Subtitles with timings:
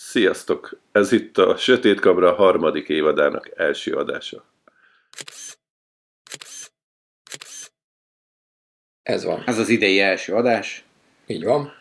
[0.00, 0.78] Sziasztok!
[0.92, 4.44] Ez itt a Sötét Kamra harmadik évadának első adása.
[9.02, 9.42] Ez van.
[9.46, 10.84] Ez az idei első adás.
[11.26, 11.72] Így van.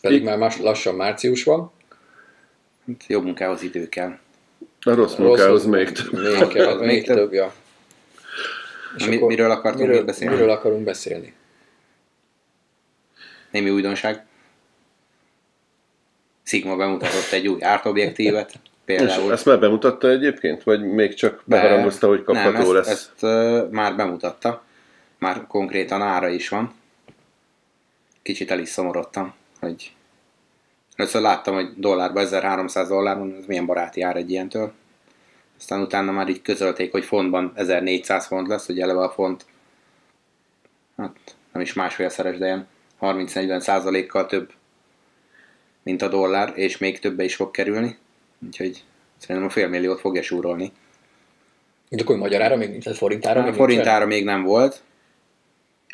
[0.00, 1.72] Pedig Így- már más, lassan március van.
[2.86, 4.18] Hát Jobb munkához idő kell.
[4.80, 6.12] A rossz munkához még több.
[6.12, 7.32] Még, kell, Az még több.
[7.32, 7.54] ja.
[9.06, 10.34] Mi- miről akartunk miről, még beszélni?
[10.34, 11.34] Miről akarunk beszélni?
[13.50, 14.26] Némi újdonság.
[16.42, 18.50] Sigma bemutatott egy új ártobjektívet.
[18.50, 19.32] És Például.
[19.32, 20.62] ezt már bemutatta egyébként?
[20.62, 22.88] Vagy még csak Be- beharangozta, hogy kapható nem, ezt, lesz?
[22.88, 24.64] ezt uh, már bemutatta.
[25.18, 26.74] Már konkrétan ára is van.
[28.22, 29.92] Kicsit el is szomorodtam, hogy
[30.96, 34.72] először láttam, hogy dollárban 1300 dolláron, ez milyen baráti ár egy ilyentől.
[35.58, 39.44] Aztán utána már így közölték, hogy fontban 1400 font lesz, hogy eleve a font
[40.96, 41.16] hát
[41.52, 42.66] nem is másfélszeres, de ilyen
[43.00, 44.52] 30-40 százalékkal több,
[45.82, 47.96] mint a dollár, és még többe is fog kerülni.
[48.46, 48.84] Úgyhogy
[49.18, 50.72] szerintem a félmilliót fogja súrolni.
[51.88, 53.56] Mint akkor magyarára még nincs, forintára A még nincs?
[53.56, 54.82] forintára még nem volt,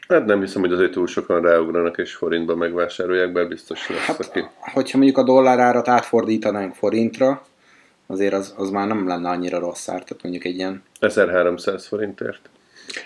[0.09, 4.21] Hát nem hiszem, hogy azért túl sokan ráugranak és forintba megvásárolják, bár biztos lesz, Hát,
[4.21, 4.45] aki...
[4.61, 7.43] hogyha mondjuk a dollárárat átfordítanánk forintra,
[8.07, 10.83] azért az, az már nem lenne annyira rossz ár, tehát mondjuk egy ilyen...
[11.01, 12.51] 1300 forintért.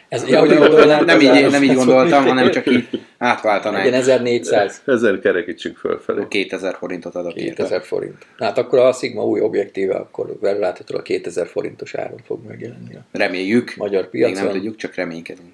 [0.08, 3.92] Ez, ja, nem, gondolom, nem, nem, így, nem így gondoltam, hanem csak így Igen, átváltanánk.
[3.92, 4.82] 1400.
[4.86, 6.24] Ezer kerekítsünk fölfelé.
[6.28, 7.54] 2000 forintot adok érte.
[7.54, 8.26] 2000 forint.
[8.38, 12.98] Hát akkor a Sigma új objektíve, akkor vele láthatóan a 2000 forintos áron fog megjelenni
[13.12, 13.74] Reméljük.
[13.76, 14.52] magyar Még nem piacon.
[14.52, 15.52] tudjuk, csak reménykedünk.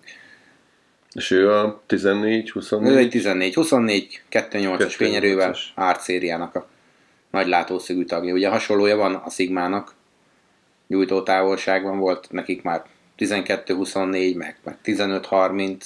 [1.15, 2.97] És ő a 14, Ez 24?
[2.97, 4.93] egy 14, 24, 2.8-as 2.8-as.
[4.97, 6.67] fényerővel árt szériának a
[7.31, 8.35] nagy látószögű tagja.
[8.35, 9.95] Ugye hasonlója van a Sigmának,
[10.87, 12.83] gyújtó távolságban volt nekik már
[13.19, 15.85] 12-24, meg, meg 15-30,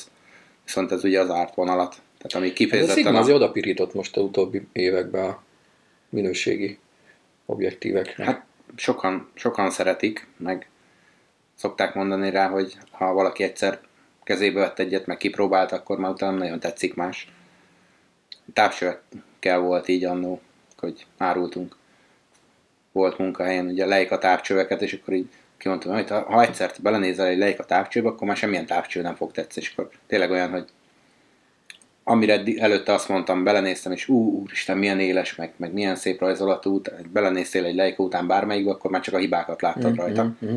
[0.65, 2.03] viszont ez ugye az árt vonalat.
[2.19, 5.43] Tehát ami Ez a kifejezetten Sigma a, azért odapirított most a utóbbi években a
[6.09, 6.79] minőségi
[7.47, 8.25] objektívekre.
[8.25, 8.45] hát
[8.77, 10.69] sokan, sokan szeretik, meg
[11.55, 13.81] szokták mondani rá, hogy ha valaki egyszer
[14.25, 17.33] kezébe vett egyet, meg kipróbált, akkor már utána nagyon tetszik más.
[18.53, 20.41] Távcsövekkel volt így annó,
[20.77, 21.77] hogy árultunk.
[22.93, 25.29] Volt munkahelyen, ugye Leica távcsöveket, és akkor így
[25.63, 29.67] kimondtam, hogy ha, egyszer belenézel egy Leica távcsőbe, akkor már semmilyen távcső nem fog tetszeni,
[29.67, 30.65] és akkor tényleg olyan, hogy
[32.05, 36.21] amire eddig- előtte azt mondtam, belenéztem, és ú, úristen, milyen éles, meg, meg milyen szép
[36.21, 36.81] rajzolatú,
[37.13, 40.23] belenéztél egy Leica után bármelyikbe, akkor már csak a hibákat láttad rajta.
[40.39, 40.55] Mhm.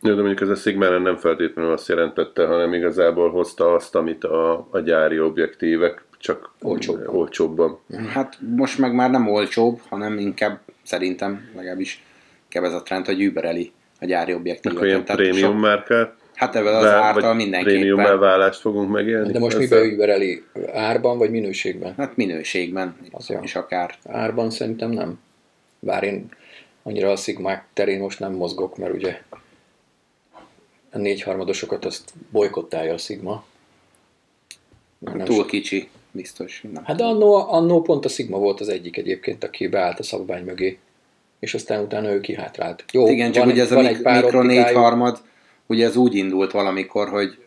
[0.00, 4.24] Jó, de mondjuk ez a Sigma nem feltétlenül azt jelentette, hanem igazából hozta azt, amit
[4.24, 7.14] a, a gyári objektívek, csak Olcsóbban.
[7.14, 7.78] olcsóbban.
[8.08, 12.02] Hát most meg már nem olcsóbb, hanem inkább szerintem legalábbis
[12.44, 14.76] inkább ez a trend, hogy übereli a gyári objektívet.
[14.76, 17.64] Akkor ilyen Tehát prémium sok- márkát, Hát ebben az vá- vagy mindenképpen.
[17.78, 19.32] prémium elválást fogunk megélni.
[19.32, 20.42] De most miben übereli?
[20.72, 21.94] Árban vagy minőségben?
[21.96, 23.38] Hát minőségben, Az jó.
[23.42, 23.94] és akár.
[24.04, 25.18] Árban szerintem nem.
[25.78, 26.28] Bár én
[26.82, 29.20] annyira a szigmák terén most nem mozgok, mert ugye
[30.90, 33.44] a négyharmadosokat azt bolykottálja a szigma.
[34.98, 36.64] Már nem Túl so- kicsi, biztos.
[36.72, 36.84] Nem.
[36.84, 40.44] Hát de annó, annó pont a Sigma volt az egyik egyébként, aki beállt a szabvány
[40.44, 40.78] mögé,
[41.38, 42.84] és aztán utána ő kihátrált.
[42.92, 44.64] Jó, Igen, csak van, ugye ez a van mik- egy pár mikro optikájuk.
[44.66, 45.18] négyharmad,
[45.66, 47.38] ugye ez úgy indult valamikor, hogy,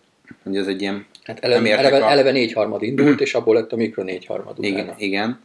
[0.43, 3.75] hogy ez egy ilyen, Hát eleve, eleve, a- eleve négyharmad indult, és abból lett a
[3.75, 4.73] mikro négyharmad utána.
[4.77, 5.39] igen, igen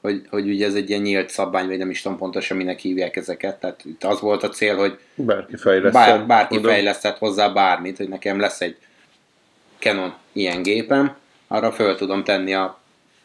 [0.00, 3.16] hogy, hogy ugye ez egy ilyen nyílt szabvány, vagy nem is tudom pontosan minek hívják
[3.16, 5.92] ezeket, tehát itt az volt a cél, hogy Bárki fejleszt.
[5.94, 8.76] Bár, bárki fejlesztett hozzá bármit, hogy nekem lesz egy
[9.78, 11.14] Canon ilyen gépem,
[11.48, 12.78] arra föl tudom tenni a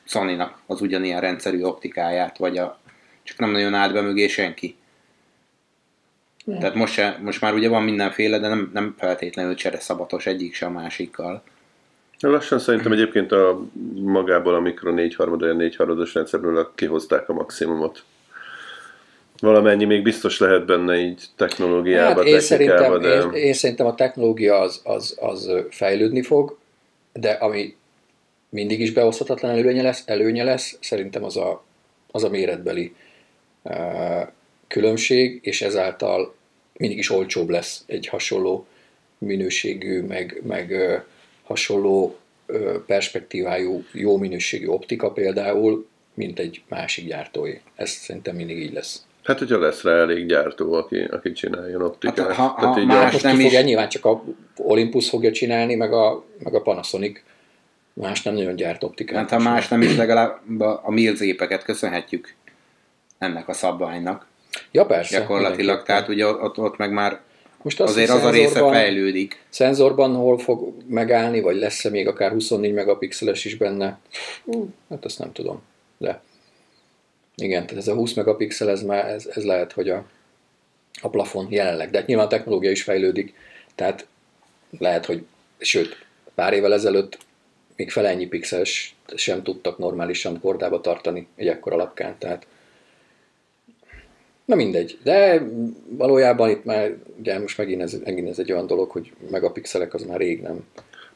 [0.04, 2.80] Sony-nak az ugyanilyen rendszerű optikáját, vagy a,
[3.26, 4.76] csak nem nagyon állt be mögé senki.
[6.46, 10.54] Tehát most, se, most már ugye van mindenféle, de nem, nem feltétlenül csere szabatos egyik
[10.54, 11.44] se a másikkal.
[12.20, 13.66] Lassan szerintem egyébként a
[13.96, 18.04] magából a mikro 4 harmad, olyan 4 harmados rendszerből kihozták a maximumot.
[19.40, 23.14] Valamennyi még biztos lehet benne így technológiába, Hát én szerintem, de...
[23.14, 26.58] én, én szerintem a technológia az, az, az fejlődni fog,
[27.14, 27.76] de ami
[28.50, 31.64] mindig is behozhatatlan előnye lesz, előnye lesz szerintem az a,
[32.12, 33.05] az a méretbeli uh,
[34.68, 36.36] különbség, és ezáltal
[36.74, 38.68] mindig is olcsóbb lesz egy hasonló
[39.18, 40.74] minőségű, meg, meg
[41.44, 42.18] hasonló
[42.86, 47.54] perspektívájú, jó minőségű optika például, mint egy másik gyártói.
[47.76, 49.06] Ez szerintem mindig így lesz.
[49.24, 52.18] Hát, hogyha lesz rá elég gyártó, aki, aki csináljon optikát.
[52.18, 54.24] Hát, ha- ha így más nem ki fogja, nyilván csak a
[54.58, 57.22] Olympus fogja csinálni, meg a, meg a Panasonic.
[57.94, 59.18] Más nem nagyon gyárt optikát.
[59.18, 62.34] Hát ha más nem is, legalább a, a Mills gépeket köszönhetjük
[63.18, 64.28] ennek a szabványnak
[64.72, 65.20] Ja, persze.
[65.20, 65.58] gyakorlatilag.
[65.58, 65.86] mindenképpen.
[65.96, 67.20] Tehát ugye ott, ott meg már
[67.62, 69.44] Most azt, azért az a része fejlődik.
[69.50, 74.00] Szenzorban hol fog megállni, vagy lesz-e még akár 24 megapixeles is benne?
[74.90, 75.62] Hát azt nem tudom.
[75.98, 76.22] De
[77.36, 80.06] Igen, tehát ez a 20 megapixel, ez, már, ez, ez lehet, hogy a,
[81.02, 81.90] a plafon jelenleg.
[81.90, 83.34] De hát nyilván a technológia is fejlődik,
[83.76, 84.08] tehát
[84.80, 85.26] lehet, hogy,
[85.58, 87.18] sőt, pár évvel ezelőtt
[87.76, 92.48] még fel ennyi pixels sem tudtak normálisan kordába tartani egy ekkora lapkán, tehát
[94.46, 95.48] Na mindegy, de
[95.90, 100.04] valójában itt már, ugye most megint ez, megint ez egy olyan dolog, hogy megapixelek az
[100.04, 100.64] már rég nem.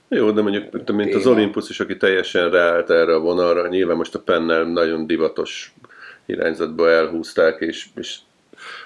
[0.08, 4.16] Jó, de mondjuk, mint az Olympus is, aki teljesen ráállt erre a vonalra, nyilván most
[4.16, 5.74] a pennel nagyon divatos
[6.26, 8.18] irányzatba elhúzták, és, és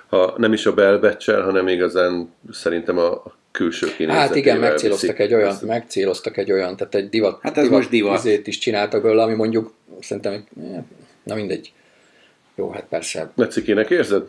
[0.07, 5.33] ha nem is a belbecsel, hanem igazán szerintem a külső kinézetével Hát igen, megcéloztak egy
[5.33, 8.47] olyan, megcéloztak egy olyan, tehát egy divat, hát ez divat, most divat.
[8.47, 10.43] is csináltak belőle, ami mondjuk szerintem,
[11.23, 11.73] na mindegy.
[12.55, 13.31] Jó, hát persze.
[13.35, 14.23] Lecikének érzed?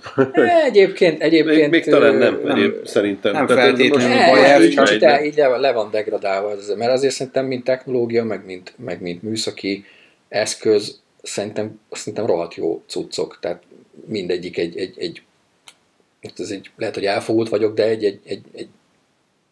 [0.66, 1.56] Egyébként, egyébként...
[1.56, 3.32] Még, még talán nem, nem egyéb, szerintem.
[3.32, 8.24] Nem feltétlenül baj, csak de így le, le van degradálva, mert azért szerintem, mint technológia,
[8.24, 9.84] meg mint, meg mint műszaki
[10.28, 13.62] eszköz, szerintem, szerintem rohadt jó cuccok, tehát
[14.06, 15.22] mindegyik egy, egy, egy,
[16.36, 18.68] ez egy lehet, hogy elfogult vagyok, de egy, egy, egy, egy,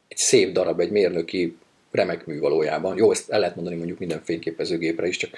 [0.09, 1.57] egy szép darab, egy mérnöki
[1.91, 2.97] remek mű valójában.
[2.97, 5.31] Jó, ezt el lehet mondani mondjuk minden fényképezőgépre is, csak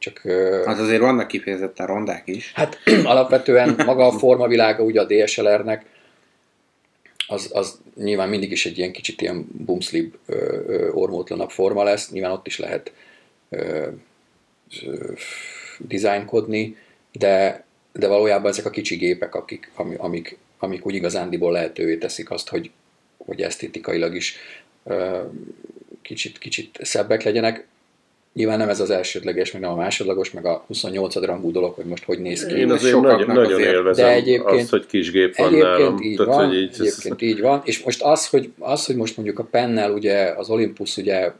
[0.00, 0.20] csak,
[0.66, 2.52] hát azért vannak kifejezetten rondák is.
[2.54, 5.84] Hát alapvetően maga a formavilága ugye a DSLR-nek,
[7.30, 10.14] az, az nyilván mindig is egy ilyen kicsit ilyen bumslib
[10.92, 12.92] ormótlanabb forma lesz, nyilván ott is lehet
[13.48, 13.88] ö,
[14.86, 15.12] ö,
[15.78, 16.76] dizájnkodni,
[17.12, 22.48] de, de valójában ezek a kicsi gépek, akik, amik, amik úgy igazándiból lehetővé teszik azt,
[22.48, 22.70] hogy,
[23.16, 24.36] hogy esztétikailag is
[24.84, 25.20] ö,
[26.02, 27.66] kicsit, kicsit szebbek legyenek.
[28.32, 31.84] Nyilván nem ez az elsődleges, meg nem a másodlagos, meg a 28 rangú dolog, hogy
[31.84, 32.54] most hogy néz ki.
[32.54, 36.02] Én azért nagyon, nagyon azért, élvezem de egyébként, azt, hogy kis gép van egyébként nálam.
[36.02, 37.60] Így Tehát, van, hogy így, egyébként így van.
[37.64, 41.32] És most az hogy, az, hogy most mondjuk a pennel, ugye az Olympus ugye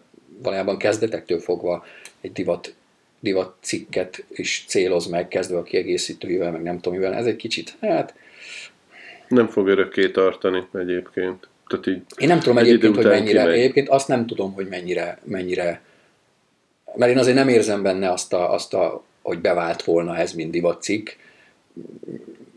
[0.43, 1.85] valójában kezdetektől fogva
[2.21, 2.75] egy divat,
[3.21, 7.77] divat cikket is céloz meg, kezdve a kiegészítőivel, meg nem tudom mivel, ez egy kicsit,
[7.81, 8.15] hát...
[9.29, 11.49] Nem fog örökké tartani egyébként.
[11.67, 15.81] Tehát így Én nem tudom egyébként, hogy mennyire, egyébként azt nem tudom, hogy mennyire, mennyire
[16.97, 20.51] mert én azért nem érzem benne azt, a, azt a, hogy bevált volna ez, mint
[20.51, 21.09] divatcikk,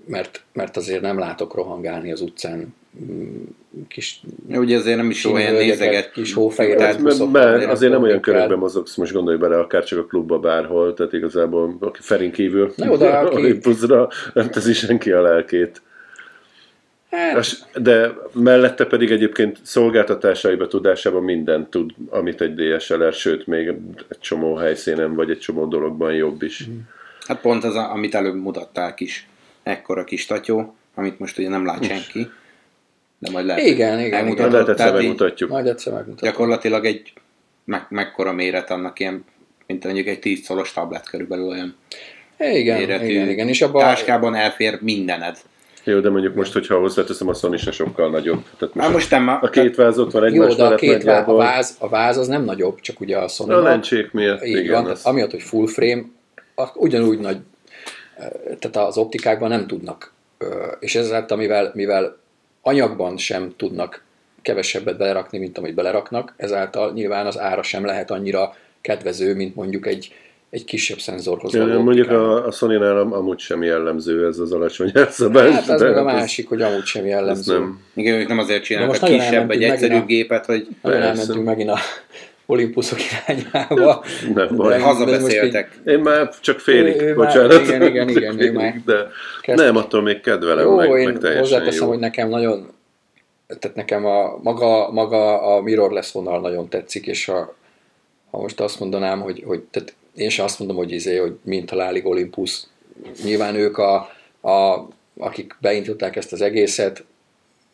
[0.06, 2.76] mert, mert azért nem látok rohangálni az utcán
[3.06, 3.44] mm,
[3.88, 4.22] kis...
[4.50, 6.12] Ugye azért nem is olyan nézeget.
[6.12, 10.06] Kis hófehér mert, mert azért nem olyan körökben mozogsz, most gondolj bele, akár csak a
[10.06, 13.36] klubba bárhol, tehát igazából aki Ferin kívül Na jó, de aki...
[13.42, 15.82] Olympusra nem teszi senki a lelkét.
[17.14, 17.68] Hát.
[17.82, 24.56] De mellette pedig egyébként szolgáltatásaiba, tudásában mindent tud, amit egy DSLR, sőt még egy csomó
[24.56, 26.68] helyszínen, vagy egy csomó dologban jobb is.
[26.70, 26.78] Mm.
[27.28, 29.28] Hát pont az, amit előbb mutatták is,
[29.64, 32.28] ekkora kis tatyó, amit most ugye nem lát senki,
[33.20, 34.52] de majd lehet, igen, igen, igen.
[34.52, 35.50] Lehet egyszer megmutatjuk.
[35.50, 36.32] Majd egyszer megmutatjuk.
[36.32, 37.14] Gyakorlatilag egy
[37.64, 39.26] me- mekkora méret annak ilyen,
[39.68, 41.76] mint mondjuk egy 10 szolos tablet körülbelül olyan
[42.38, 43.06] igen, méretű.
[43.06, 43.48] igen, igen.
[43.48, 43.80] És abba...
[43.80, 45.38] Táskában elfér mindened.
[45.84, 48.44] Jó, de mondjuk most, hogyha hozzáteszem, a Sony se sokkal nagyobb.
[48.58, 51.04] Tehát most, most nem a, a két váz ott van egymás Jó, de a, két
[51.04, 53.50] váz, a, váz, a váz az nem nagyobb, csak ugye a Sony.
[53.50, 54.84] A lencsék miatt, így igen.
[54.84, 55.06] Van, az...
[55.06, 56.04] amiatt, hogy full frame,
[56.76, 57.38] ugyanúgy nagy,
[58.60, 60.14] tehát az optikákban nem tudnak,
[60.80, 62.18] és ezáltal, mivel, mivel
[62.62, 64.04] anyagban sem tudnak
[64.42, 69.88] kevesebbet belerakni, mint amit beleraknak, ezáltal nyilván az ára sem lehet annyira kedvező, mint mondjuk
[69.88, 70.14] egy
[70.54, 75.54] egy kisebb szenzorhoz ja, Mondjuk a, a Sony-nál amúgy sem jellemző ez az alacsony elszabás.
[75.54, 77.54] Hát az meg a másik, hogy amúgy sem jellemző.
[77.54, 77.80] Nem.
[77.94, 80.68] Igen, ők nem azért csinálnak a kisebb, egy egyszerűbb a, gépet, hogy...
[80.82, 81.78] Nagyon elmentünk megint a
[82.46, 84.04] Olympusok irányába.
[84.34, 84.80] Nem baj.
[84.80, 85.80] Hazabeszéltek.
[85.86, 87.50] Én már csak félig, ő, ő bocsánat.
[87.50, 88.38] Már, igen, igen, igen.
[88.38, 89.08] Félig, már de
[89.42, 89.60] kezd...
[89.60, 91.90] nem, attól még kedvelem jó, meg, én meg teljesen hozzáteszem, jó.
[91.90, 92.68] hogy nekem nagyon
[93.60, 97.56] tehát nekem a maga, maga a mirrorless vonal nagyon tetszik, és a,
[98.32, 101.72] ha most azt mondanám, hogy, hogy tehát én sem azt mondom, hogy, izé, hogy mint
[101.72, 102.62] a Lálig Olympus.
[103.24, 104.10] Nyilván ők, a,
[104.42, 107.04] a, akik beintották ezt az egészet,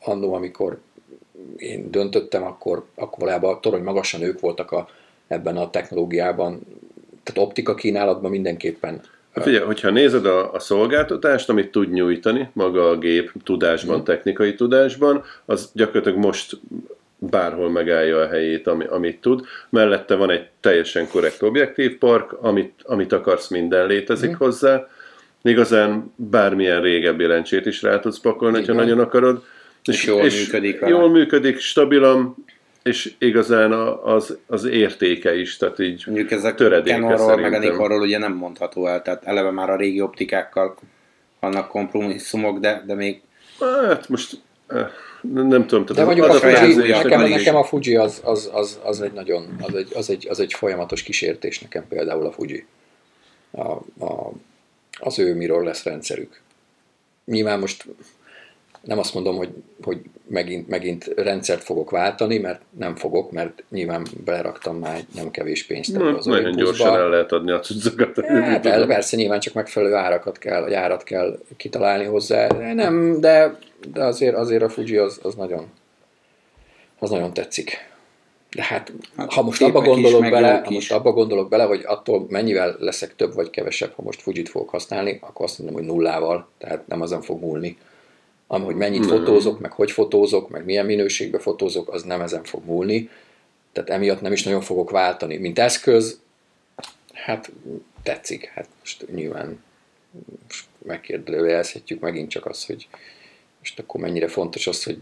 [0.03, 0.79] annó, amikor
[1.57, 4.89] én döntöttem, akkor, akkor valójában a torony magasan ők voltak a,
[5.27, 6.59] ebben a technológiában,
[7.23, 9.01] tehát optika kínálatban mindenképpen.
[9.31, 14.03] Figyelj, hogyha nézed a, a szolgáltatást, amit tud nyújtani, maga a gép tudásban, mm.
[14.03, 16.59] technikai tudásban, az gyakorlatilag most
[17.19, 19.45] bárhol megállja a helyét, ami, amit tud.
[19.69, 24.37] Mellette van egy teljesen korrekt objektív park, amit, amit akarsz, minden létezik mm.
[24.37, 24.87] hozzá.
[25.41, 29.43] Igazán bármilyen régebbi lencsét is rá tudsz pakolni, ha nagyon akarod.
[29.85, 30.95] És, és jól és működik vele.
[30.95, 32.35] Jól működik, stabilan,
[32.83, 33.71] és igazán
[34.03, 38.33] az, az értéke is, tehát így Mondjuk ezek töredéke Canonról, meg a Nikonról ugye nem
[38.33, 40.75] mondható el, tehát eleve már a régi optikákkal
[41.39, 43.21] vannak kompromisszumok, de, de még...
[43.59, 44.37] Hát most
[45.21, 45.85] nem tudom.
[45.85, 49.75] De mondjuk a Fuji, nekem, nekem a Fuji az, az, az, az, egy nagyon, az
[49.75, 52.65] egy, az, egy, az egy folyamatos kísértés nekem például a Fuji.
[53.51, 53.71] A,
[54.05, 54.31] a,
[54.99, 56.41] az ő miről lesz rendszerük.
[57.25, 57.85] Nyilván most
[58.81, 59.49] nem azt mondom, hogy,
[59.81, 65.65] hogy megint, megint rendszert fogok váltani, mert nem fogok, mert nyilván beleraktam már nem kevés
[65.65, 66.65] pénzt Na, az nagyon Olympusba.
[66.65, 68.25] gyorsan el lehet adni a cuccokat.
[68.25, 72.47] Hát el, persze nyilván csak megfelelő árakat kell, árat kell kitalálni hozzá.
[72.47, 73.57] De nem, de,
[73.87, 75.71] de azért, azért a Fuji az, az nagyon
[76.99, 77.87] az nagyon tetszik.
[78.49, 80.75] De hát, Hát ha most abba is, gondolok meg bele, ha is.
[80.75, 84.69] most abba gondolok bele, hogy attól mennyivel leszek több vagy kevesebb, ha most Fujit fogok
[84.69, 87.77] használni, akkor azt mondom, hogy nullával, tehát nem azon fog múlni.
[88.47, 89.09] Am, hogy mennyit Nem.
[89.09, 93.09] fotózok, meg hogy fotózok, meg milyen minőségben fotózok, az nem ezen fog múlni.
[93.71, 95.37] Tehát emiatt nem is nagyon fogok váltani.
[95.37, 96.19] Mint eszköz,
[97.13, 97.51] hát
[98.03, 98.45] tetszik.
[98.45, 99.63] Hát most nyilván
[100.47, 102.87] most megkérdőjelezhetjük megint csak azt, hogy
[103.59, 104.97] most akkor mennyire fontos az, hogy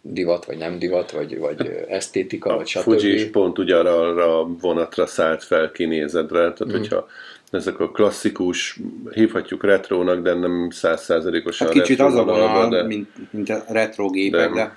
[0.00, 2.82] divat, vagy nem divat, vagy, vagy esztétika, A vagy stb.
[2.82, 6.70] Fuji is pont ugyanarra a vonatra szállt fel kinézedre, tehát Mm.
[6.78, 7.06] hogyha
[7.50, 8.80] ezek a klasszikus,
[9.12, 14.08] hívhatjuk retrónak, de nem százszázalékosan Hát kicsit az a vonal, de mint, mint a retro
[14.10, 14.76] gépek, De- de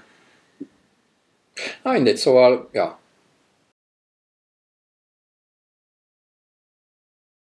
[1.83, 2.99] Na mindegy, szóval, ja,